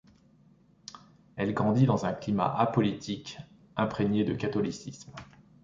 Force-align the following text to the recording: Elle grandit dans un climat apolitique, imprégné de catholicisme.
Elle 1.35 1.53
grandit 1.53 1.85
dans 1.85 2.07
un 2.07 2.13
climat 2.13 2.51
apolitique, 2.55 3.37
imprégné 3.77 4.23
de 4.23 4.33
catholicisme. 4.33 5.13